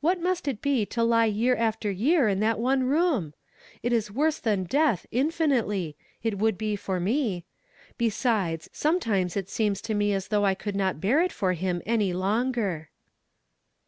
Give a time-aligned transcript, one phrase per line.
[0.00, 3.34] VVhat must it be to lie year after year in that one room!
[3.82, 7.46] It is woi se than death, infinitely; it would be for me.
[8.08, 12.12] Sometimes it seems to me as though I could not bear it for him any
[12.12, 12.90] longer."